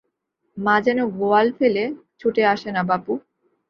মা 0.57 0.75
যেন 0.85 0.99
গোয়াল 1.17 1.47
ফেলে 1.57 1.83
ছুটে 2.19 2.41
আসে 2.53 2.69
না 2.75 2.81
বাপু। 2.89 3.11